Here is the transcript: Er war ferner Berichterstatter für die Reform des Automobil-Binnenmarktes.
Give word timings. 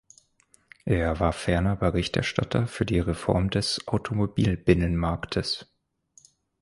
Er 0.87 1.19
war 1.19 1.31
ferner 1.31 1.75
Berichterstatter 1.75 2.65
für 2.65 2.87
die 2.87 2.99
Reform 2.99 3.51
des 3.51 3.87
Automobil-Binnenmarktes. 3.87 5.71